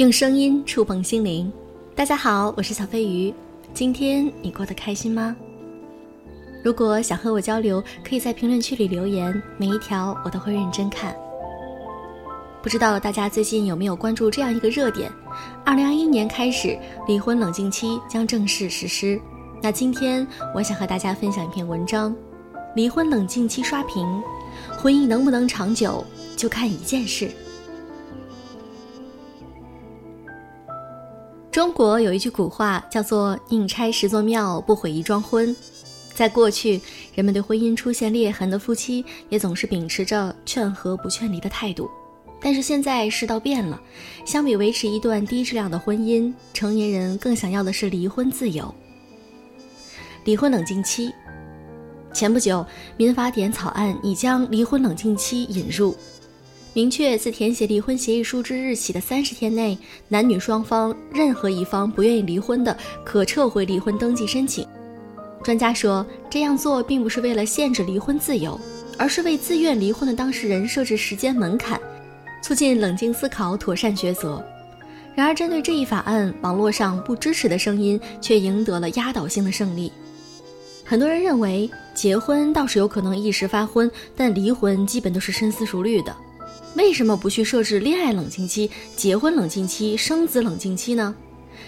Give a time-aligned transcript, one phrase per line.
[0.00, 1.52] 用声音触碰心灵，
[1.94, 3.34] 大家好，我是小飞鱼。
[3.74, 5.36] 今天你过得开心吗？
[6.64, 11.14] 如果想和我交流，可以在评论区里留言，每一条我都会认真看。
[12.62, 15.12] 不知道大家最近有没有关注这样一个热点？
[15.66, 19.20] 二零二一年开始，离婚冷静期将正式实施。
[19.60, 22.16] 那今天我想和大家分享一篇文章：
[22.74, 24.08] 离婚冷静期刷屏，
[24.78, 26.02] 婚姻能不能长久，
[26.38, 27.30] 就看一件事。
[31.52, 35.54] 中国有一句古话叫做“宁拆十座庙，不毁一桩婚”。
[36.14, 36.80] 在过去，
[37.12, 41.90] 人们对婚姻出现裂痕的夫妻也总是秉持着劝和不劝离的态度。
[42.40, 43.80] 但是现在世道变了，
[44.24, 48.72] 相比维持一段低质量的婚姻，成年人更想要的是离婚自由。
[50.22, 51.12] 离婚冷静期，
[52.12, 52.64] 前不久，
[52.96, 55.96] 民法典草案已将离婚冷静期引入，
[56.72, 64.64] 明确自填写离婚协议书之日起的三十天内，男女双方任何一方不愿意离婚的，可撤回离婚登记申请。
[65.42, 68.58] 专家说，这样做并不是为了限制离婚自由，
[68.96, 71.80] 而是为自愿离婚的当事人设置时间门槛。
[72.40, 74.42] 促进冷静思考、妥善抉择。
[75.14, 79.92] 然而，针对这一法案，网络上不支持的声音却赢得了压倒性的胜利。
[80.84, 86.14] 很多人认为，结婚倒是有可能一时发昏，但离婚基本都是深思熟虑的。
[86.76, 91.14] 为什么不去设置恋爱冷静期、结婚冷静期、生子冷静期呢？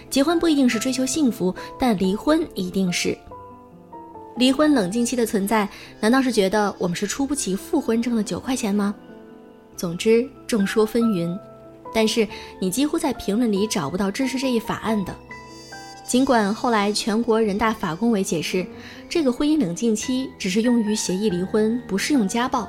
[0.08, 3.16] 结婚不一定是追求幸福，但离婚一定是。
[4.36, 5.68] 离婚冷静期的存在，
[6.00, 8.94] 难道是觉得我们是出不起复婚证的九块钱吗？
[9.76, 11.38] 总之，众说纷纭，
[11.94, 12.26] 但是
[12.60, 15.14] 你几乎在评论里找不到支持这一法案的。
[16.06, 18.66] 尽管后来全国人大法工委解释，
[19.08, 22.68] 这个婚姻冷静期只是用于协议离婚，不适用家暴，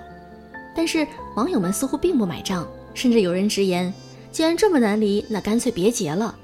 [0.76, 3.94] 但是网友们似乎并不买账，甚至有人直言：
[4.32, 6.36] 既然这么难离，那干脆别结了。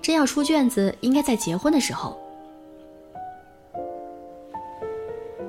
[0.00, 2.18] 真要出卷子，应该在结婚的时候。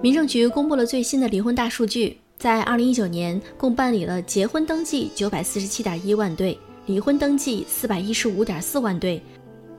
[0.01, 2.17] 民政局公布了最新的离婚大数据。
[2.37, 9.21] 在二零一九年，共办理了结婚登记九百四十七点一万对，离婚登记四百一十五点四万对，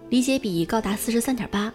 [0.09, 1.71] 理解比高达四十三点八。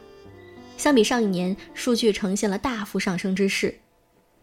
[0.77, 3.77] 相比上一年，数据呈现了大幅上升之势。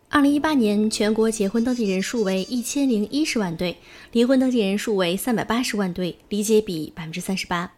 [0.09, 3.77] 二零一八年全国结婚登记人数为一千零一十万对，
[4.13, 7.73] 离婚登记人数为三百八十万对，理解比百分之三十八。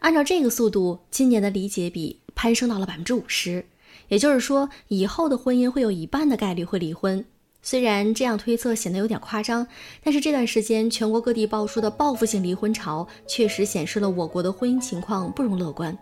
[0.00, 3.64] 按照这个速度，今年的理解比攀升到了百分之五十，
[4.08, 7.24] 也就是说，以后的婚姻会有一半的概率会离婚。
[7.62, 9.66] 虽然这样推测显得有点夸张，
[10.02, 15.96] 但是这段时间全国各地爆出的报复性离婚潮，确实显示了我国的婚姻情况不容乐观。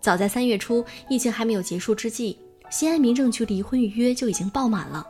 [0.00, 2.38] 早在三月初，疫情还没有结束之际，
[2.70, 5.06] 西安民政局离婚预约就已经爆满了。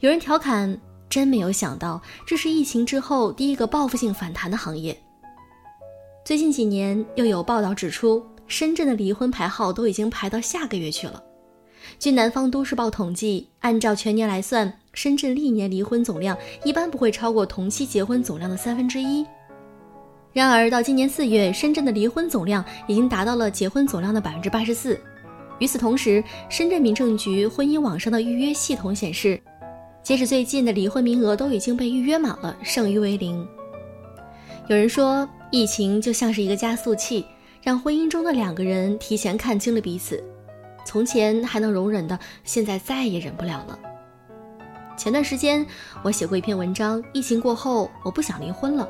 [0.00, 0.76] 有人调侃
[1.08, 4.96] ：“真没有想到，这是疫情之后第一个报复性反弹的行业。”
[6.24, 11.22] 最近几年，又有报道指出，深圳的离婚排号都已经排到下个月去了。
[11.98, 19.26] 据南方都市报统计，按照全年来算，深圳历年离婚总量一般不会超过同期结婚总量的三分之一。
[20.32, 24.98] 然而，到今年四月，深圳的离婚总量已经达到了结婚总量的百分之八十四。
[25.58, 29.40] 与此同时，深圳民政局婚姻网上的预约系统显示，
[30.02, 33.46] 截止最近的离婚名额都已经被预约满了，剩余为零。
[34.68, 37.24] 有人说，疫情就像是一个加速器，
[37.62, 40.22] 让婚姻中的两个人提前看清了彼此。
[40.84, 43.78] 从前还能容忍的，现在再也忍不了了。
[44.96, 45.64] 前段时间
[46.02, 48.88] 我写过一篇文章，疫情过后我不想离婚了，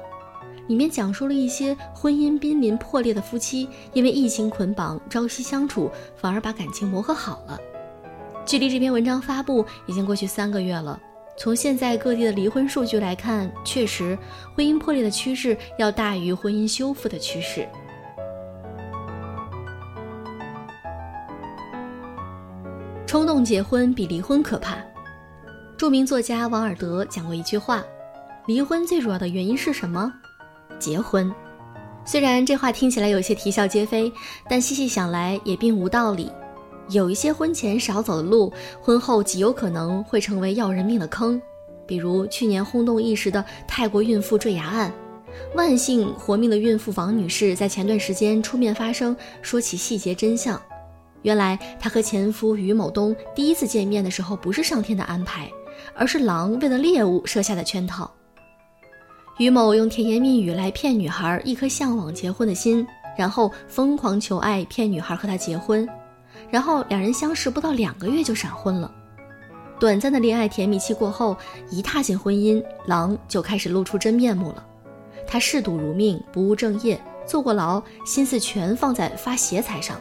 [0.68, 7.58] 里面讲述了一些婚姻濒临破裂的夫妻，因为疫情捆绑，朝夕相处，反而把感情磨合好了。
[8.44, 11.00] 距离这篇文章发布已经过去三个月了，
[11.36, 14.18] 从现在各地的离婚数据来看，确实
[14.56, 17.68] 婚姻破裂的趋势要大于婚姻修复的趋势。
[23.06, 24.76] 冲动结婚比离婚可怕。
[25.76, 27.82] 著名作家王尔德讲过一句话
[28.46, 30.12] ：“离婚最主要的原因是什么？
[30.78, 31.32] 结婚。”
[32.04, 34.12] 虽然这话听起来有些啼笑皆非，
[34.48, 36.30] 但细细想来也并无道理。
[36.88, 41.40] 有一些婚前少走的路，婚后极有可能会成为要人命的坑。
[41.86, 44.92] 比如去年轰动一时的泰国孕妇坠崖案，
[45.54, 50.60] 万幸活命的孕妇王女士在前段时间出面发声，说起细节真相。
[51.22, 55.48] 原来她和前夫于某东第一次见面的时候，不是上天的安排，
[55.94, 58.10] 而是狼为了猎物设下的圈套。
[59.38, 62.86] 于某用甜言蜜语来骗女孩一颗向往结婚的心，
[63.16, 65.88] 然后疯狂求爱，骗女孩和他结婚，
[66.50, 68.92] 然后两人相识不到两个月就闪婚了。
[69.80, 71.36] 短暂的恋爱甜蜜期过后，
[71.70, 74.64] 一踏进婚姻，狼就开始露出真面目了。
[75.26, 79.98] 他嗜赌如命，不务正业，坐过牢，心思全放在发邪财上，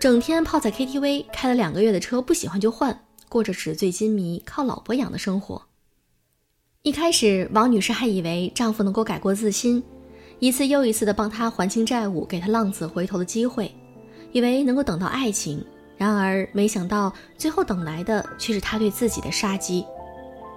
[0.00, 2.98] 整天泡在 KTV，开了两个月的车不喜欢就换，
[3.28, 5.62] 过着纸醉金迷、靠老婆养的生活。
[6.88, 9.82] 一开始，王女士还以为丈夫能够改过自新，
[10.38, 13.70] 一次又一次的帮她还清债务，给她浪子回头的机会，
[14.32, 15.62] 以为能够等到爱情。
[15.98, 19.84] 然而，没想到最后等来的却是他对自己的杀机。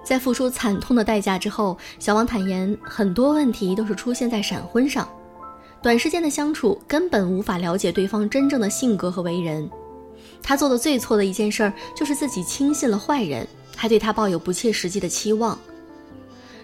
[0.02, 5.06] 在付出惨痛的代价之后，小王坦言，很多问题都是出现在闪婚上。
[5.82, 9.70] 短时间的相处根本无法了解对方真正的性格和为人。
[10.42, 13.46] 他做的最错的一件事儿，就是自己轻信了坏人，
[13.76, 15.58] 还对他抱有不切实际的期望。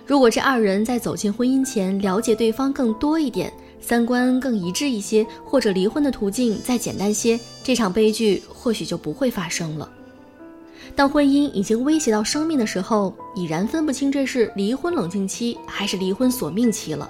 [0.09, 9.87] 如果这二人在走进婚姻前了解对方更多一点，三观更一致一些，或者离婚的途径再简单些，这场悲剧或许就不会发生了。
[10.97, 17.07] 当婚姻已经威胁到生命的时候，已然分不清这是离婚冷静期还是离婚索命期了。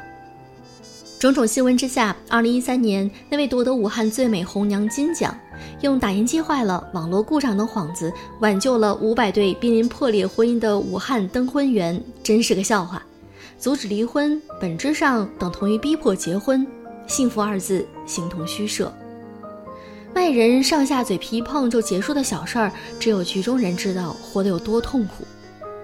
[1.18, 5.36] 种种新闻之下，二零一三年那位夺得武汉最美红娘金奖，
[5.80, 13.02] 用打印机坏了、网络故障等幌子挽救了五百对濒临破裂婚姻的武汉登婚员，真是个笑话。
[13.58, 16.64] 阻止离婚本质上等同于逼迫结婚，
[17.08, 18.92] 幸福二字形同虚设。
[20.14, 22.70] 外人上下嘴皮一碰就结束的小事儿，
[23.00, 25.24] 只有局中人知道活得有多痛苦。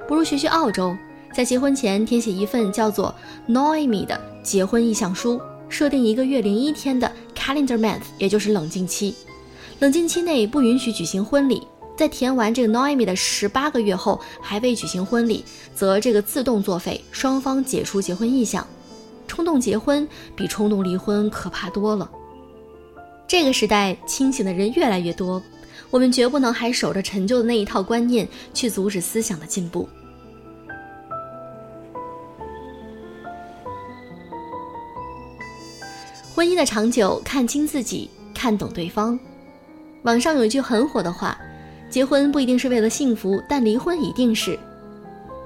[0.06, 0.96] 不如学学澳洲。
[1.34, 3.12] 在结婚前填写一份叫做
[3.48, 9.12] Noemi 的结婚意向书，设定一个月零一天的 Calendar Month，也就是冷静期。
[9.80, 11.66] 冷静期内不允许举行婚礼。
[11.96, 15.44] 在填完这个 Noemi 的十八个月后还未举行婚礼，
[15.74, 18.64] 则这个自动作废，双方解除结婚意向。
[19.26, 22.08] 冲动结婚比冲动离婚可怕多了。
[23.26, 25.42] 这个时代清醒的人越来越多，
[25.90, 29.88] 我们绝不能还守着陈旧的那一套观念去阻止思想的进步。
[36.44, 39.18] 婚姻的长久，看清自己，看懂对方。
[40.02, 41.38] 网上有一句很火的话
[41.88, 44.58] ：“结婚不一定是为了幸福，但离婚一定是。”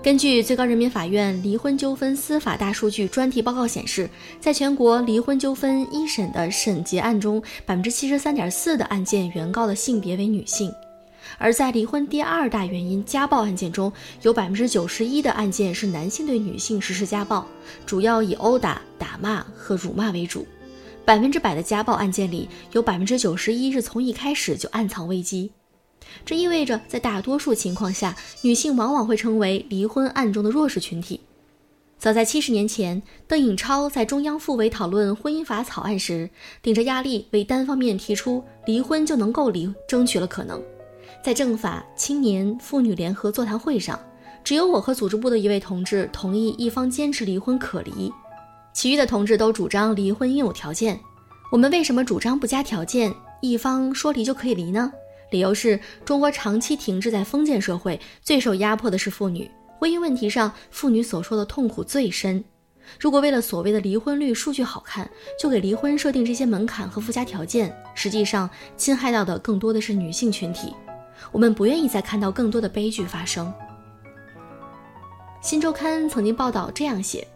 [0.03, 4.11] 根据最高人民法院离婚纠纷司法大数据专题报告显示，
[4.41, 10.69] 在全国离婚纠纷一审的审结案中，百分之七十三点四的案件原告的性别为女性；
[11.39, 13.93] 而在离婚第二大原因家暴案件中，
[14.23, 17.47] 有百分之九十一的案件是男性对女性实施家暴，
[17.87, 20.45] 主要以殴打、打骂和辱骂为主。
[21.09, 25.51] 百分之百的家暴案件里，有百分之九十一是从一开始就暗藏危机，
[26.23, 31.23] 这意味着在大多数情况下，女性往往会成为离婚案中的弱势群体。
[31.99, 36.29] 早在七十年前，邓颖超在中央妇委讨论婚姻法草案时，
[36.61, 40.63] 顶着压力为单方面提出离婚就能够离，争取了可能。
[41.25, 43.99] 在政法、青年、妇女联合座谈会上，
[44.45, 48.13] 只有我和组织部的一位同志同意一方坚持离婚可离。
[48.79, 51.01] 其余的同志都主张离婚应有条件，
[51.51, 54.93] 我们为什么主张不加条件，一方说离就可以离呢？
[55.33, 62.45] 理由是中国长期停滞在封建社会，最受压迫的是妇女，婚姻问题上妇女所受的痛苦最深。
[63.01, 65.11] 如果为了所谓的离婚率数据好看，
[65.43, 70.73] 就给离婚设定这些门槛和附加条件，实际上侵害到的更多的是女性群体。
[71.33, 73.53] 我们不愿意再看到更多的悲剧发生。
[75.41, 77.27] 新周刊曾经报道这样写：，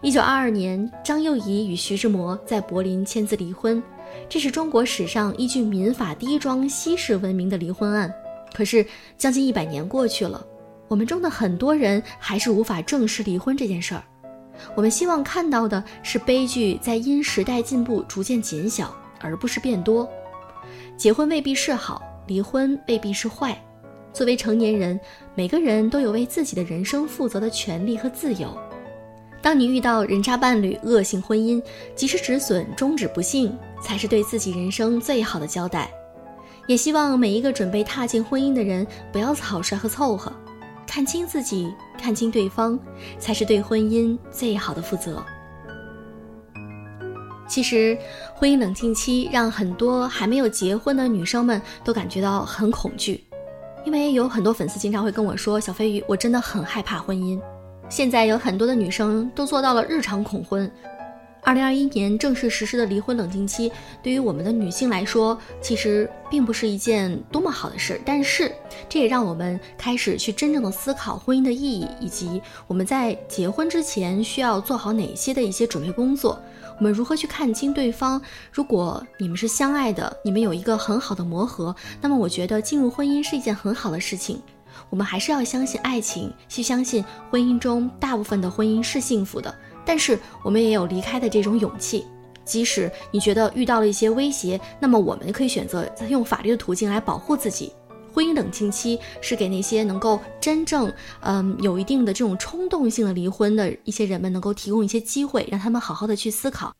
[0.00, 3.82] 一九二二年，张幼仪与徐志摩在柏林签字离婚，
[4.28, 8.12] 这是中国史上依据民法第一桩西式文明的离婚案。
[8.54, 8.86] 可是，
[9.18, 10.46] 将近一百年过去了，
[10.86, 14.02] 我们中的很多人还是无法正视离婚这件事儿。
[14.76, 20.08] 我们希望看到的是悲剧在因时代进步逐渐减小，而不是变多。
[20.96, 23.60] 结婚未必是好，离婚未必是坏。
[24.18, 24.98] 作为成年人，
[25.36, 28.52] 每个人都有为自己的人生负责的权利和自由。
[29.40, 31.62] 当你遇到人渣伴侣、恶性婚姻，
[31.94, 35.88] 及时止损，终止不幸，才是对自己人生最好的交代。
[36.66, 40.32] 也希望每一个准备踏进婚姻的人，不要草率和凑合，
[40.84, 42.76] 看清自己，看清对方，
[43.20, 45.24] 才是对婚姻最好的负责。
[47.46, 47.96] 其实，
[48.34, 53.22] 婚姻冷静期让很多还没有结婚的女生们都感觉到很恐惧。
[53.88, 57.40] 因为有很多粉丝经常会跟我说：“小飞鱼，我真的很害怕婚姻。”
[57.88, 60.70] 现在有很多的女生都做到了日常恐婚。
[61.42, 67.98] 二零二一年正式实施的离婚冷静期，对于我们的女性来说，其实并不是一件多么好的事。
[68.04, 68.52] 但是，
[68.90, 76.38] 这也让我们开始去真正的思考婚姻的意义，以及我们在结婚之前需要做好哪些的一些准备工作。
[76.78, 78.20] 我们如何去看清对方？
[78.52, 84.40] 如果你们是相爱的，你们有一个很好的磨合，那么我觉得进入婚姻是一件很好的事情。
[84.90, 89.52] 我们还是要相信爱情，去相信婚姻中大部分的婚姻是幸福的。
[89.84, 92.06] 但是我们也有离开的这种勇气。
[92.44, 97.72] 即使你觉得遇到了一些威胁，那么我们可以选择用法律的途径来保护自己。
[98.12, 106.74] 婚姻冷静期是给那些能够真正嗯有一定的这种冲动性的离婚的一些人们能够提供一些机会，让他们好好的去思考。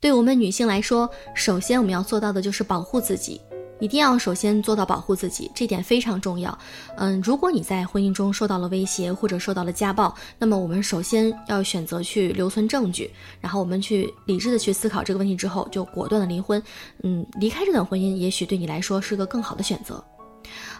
[0.00, 3.40] 对我们女性来说，首先我们要做到的就是保护自己。
[3.80, 6.56] 一定要首先做到保护自己，这点非常重要。
[6.96, 13.10] 嗯，如果你在婚姻中受到了威胁或者受到了家暴，那么我们首先要选择去留存证据，
[13.40, 16.62] 然后我们去理智的去思考这个问题之后，就果断的离婚。
[17.02, 20.02] 嗯，离开这段婚姻，也许对你来说是个更好的选择。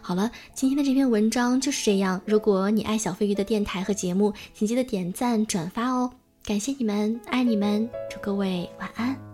[0.01, 2.21] 好了，今天的这篇文章就是这样。
[2.25, 6.11] 如果你爱小飞鱼的电台和节目，请记得点赞转发哦。
[6.45, 9.34] 感谢你们，爱你们，祝各位晚安。